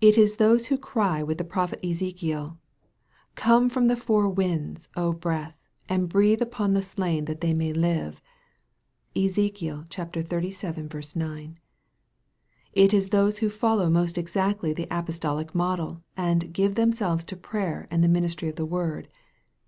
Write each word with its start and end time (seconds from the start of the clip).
It 0.00 0.18
is 0.18 0.38
those 0.38 0.66
who 0.66 0.76
cry 0.76 1.22
with 1.22 1.38
the 1.38 1.44
prophet 1.44 1.78
Ezekiel," 1.86 2.58
Come 3.46 3.68
from 3.70 3.86
the 3.86 3.94
four 3.94 4.28
winds, 4.28 4.88
breath, 5.20 5.54
and 5.88 6.08
breathe 6.08 6.42
upon 6.42 6.74
these 6.74 6.88
slain 6.88 7.26
that 7.26 7.40
they 7.40 7.54
may 7.54 7.72
live." 7.72 8.20
(Ezek. 9.14 9.58
xxxvii. 9.88 11.14
9.) 11.16 11.58
It 12.72 12.92
is 12.92 13.10
those 13.10 13.38
who 13.38 13.48
follow 13.48 13.88
most 13.88 14.18
exactly 14.18 14.72
the 14.72 14.88
apostolic 14.90 15.54
model, 15.54 16.02
and" 16.16 16.52
give 16.52 16.74
themselves 16.74 17.22
to 17.26 17.36
prayer, 17.36 17.86
and 17.88 18.02
the 18.02 18.08
ministry 18.08 18.48
of 18.48 18.56
the 18.56 18.66
word." 18.66 19.06